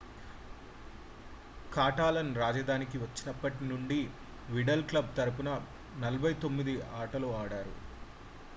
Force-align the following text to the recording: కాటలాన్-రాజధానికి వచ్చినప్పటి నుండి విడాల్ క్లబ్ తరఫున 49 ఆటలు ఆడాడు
కాటలాన్-రాజధానికి 1.71 2.97
వచ్చినప్పటి 2.97 3.61
నుండి 3.65 3.99
విడాల్ 4.47 4.85
క్లబ్ 4.89 5.15
తరఫున 5.17 5.51
49 6.03 6.73
ఆటలు 7.01 7.29
ఆడాడు 7.41 7.75